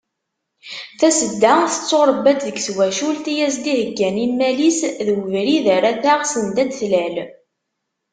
Tasedda 0.99 1.53
tetturebba-d 1.71 2.39
deg 2.47 2.57
twacult 2.65 3.25
i 3.33 3.35
as-d-iheggan 3.47 4.15
immal-is 4.25 4.79
d 5.05 5.07
ubrid 5.15 5.65
ara 5.77 5.91
taɣ 6.03 6.19
send 6.25 6.57
ad 6.63 6.67
d-tlal. 6.69 7.15